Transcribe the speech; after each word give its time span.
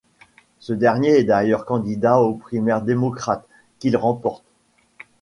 Ce 0.57 0.73
dernier 0.73 1.09
est 1.19 1.25
d'ailleurs 1.25 1.63
candidat 1.63 2.17
aux 2.21 2.33
primaires 2.33 2.81
démocrates, 2.81 3.45
qu'il 3.77 3.95
remporte. 3.95 4.43